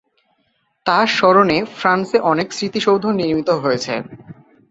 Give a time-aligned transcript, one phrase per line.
[0.85, 3.93] তার স্মরণে ফ্রান্সে অনেক স্মৃতিসৌধ নির্মিত হয়েছে।